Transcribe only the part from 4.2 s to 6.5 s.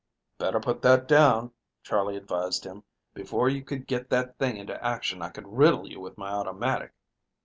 thing into action I could riddle you with my